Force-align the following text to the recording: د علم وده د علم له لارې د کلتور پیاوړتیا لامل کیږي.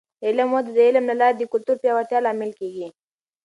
د 0.19 0.23
علم 0.29 0.49
وده 0.55 0.71
د 0.75 0.79
علم 0.87 1.03
له 1.11 1.15
لارې 1.21 1.35
د 1.37 1.43
کلتور 1.53 1.75
پیاوړتیا 1.81 2.19
لامل 2.25 2.51
کیږي. 2.59 2.87